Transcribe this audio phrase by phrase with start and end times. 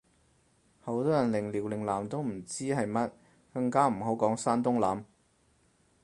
[0.81, 3.11] 好多人連遼寧艦都唔知係乜，
[3.53, 5.03] 更加唔好講山東艦